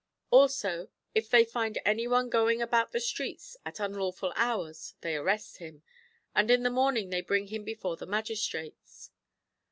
Also 0.31 0.89
if 1.13 1.29
they 1.29 1.45
find 1.45 1.77
any 1.85 2.07
one 2.07 2.27
going 2.27 2.59
about 2.59 2.91
the 2.91 2.99
streets 2.99 3.55
at 3.67 3.79
unlawful 3.79 4.33
hours 4.35 4.95
they 5.01 5.15
arrest 5.15 5.57
him, 5.59 5.83
and 6.33 6.49
in 6.49 6.63
the 6.63 6.71
morning 6.71 7.11
they 7.11 7.21
bring 7.21 7.49
him 7.49 7.63
before 7.63 7.95
the 7.97 8.07
magistrates. 8.07 9.11